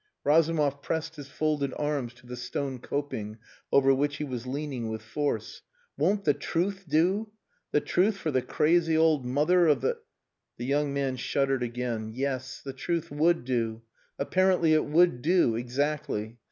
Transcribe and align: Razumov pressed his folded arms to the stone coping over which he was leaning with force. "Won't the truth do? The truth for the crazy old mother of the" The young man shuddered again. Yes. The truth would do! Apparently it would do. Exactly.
Razumov 0.23 0.81
pressed 0.81 1.15
his 1.15 1.27
folded 1.27 1.75
arms 1.77 2.15
to 2.15 2.25
the 2.25 2.35
stone 2.35 2.79
coping 2.79 3.37
over 3.71 3.93
which 3.93 4.15
he 4.17 4.23
was 4.23 4.47
leaning 4.47 4.89
with 4.89 5.03
force. 5.03 5.61
"Won't 5.95 6.23
the 6.25 6.33
truth 6.33 6.85
do? 6.89 7.29
The 7.71 7.81
truth 7.81 8.17
for 8.17 8.31
the 8.31 8.41
crazy 8.41 8.97
old 8.97 9.27
mother 9.27 9.67
of 9.67 9.81
the" 9.81 9.99
The 10.57 10.65
young 10.65 10.91
man 10.91 11.17
shuddered 11.17 11.61
again. 11.61 12.13
Yes. 12.15 12.61
The 12.63 12.73
truth 12.73 13.11
would 13.11 13.45
do! 13.45 13.83
Apparently 14.17 14.73
it 14.73 14.85
would 14.85 15.21
do. 15.21 15.55
Exactly. 15.55 16.39